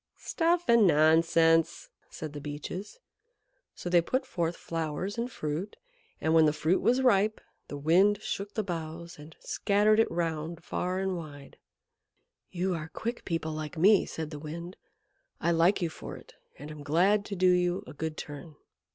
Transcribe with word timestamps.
"Stuff 0.17 0.67
and 0.67 0.87
nonsense!" 0.87 1.91
said 2.09 2.33
the 2.33 2.41
Beeches. 2.41 2.97
So 3.75 3.87
they 3.87 4.01
put 4.01 4.25
forth 4.25 4.57
flowers 4.57 5.15
and 5.15 5.31
fruit, 5.31 5.75
and 6.19 6.33
when 6.33 6.45
the 6.45 6.53
fruit 6.53 6.81
was 6.81 7.03
ripe 7.03 7.39
the 7.67 7.77
Wind 7.77 8.19
shook 8.19 8.55
the 8.55 8.63
boughs 8.63 9.19
and 9.19 9.35
scattered 9.39 9.99
it 9.99 10.09
round 10.09 10.63
far 10.63 10.97
and 10.97 11.15
wide. 11.15 11.59
"You 12.49 12.73
are 12.73 12.87
quick 12.89 13.25
people 13.25 13.51
like 13.51 13.77
me," 13.77 14.07
said 14.07 14.31
the 14.31 14.39
Wind. 14.39 14.75
"I 15.39 15.51
like 15.51 15.83
you 15.83 15.89
for 15.91 16.17
it, 16.17 16.33
and 16.57 16.71
am 16.71 16.81
glad 16.81 17.23
to 17.25 17.35
do 17.35 17.51
you 17.51 17.83
a 17.85 17.93
good 17.93 18.17
turn." 18.17 18.55